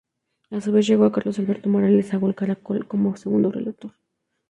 [0.49, 3.91] A su vez, llegó Carlos Alberto Morales a Gol Caracol como segundo relator.